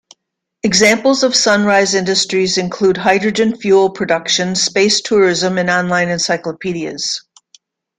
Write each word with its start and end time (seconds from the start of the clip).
Examples 0.63 1.21
of 1.21 1.35
sunrise 1.35 1.93
industries 1.93 2.57
include 2.57 2.97
hydrogen 2.97 3.55
fuel 3.55 3.91
production, 3.91 4.55
space 4.55 4.99
tourism, 4.99 5.59
and 5.59 5.69
online 5.69 6.09
encyclopedias. 6.09 7.23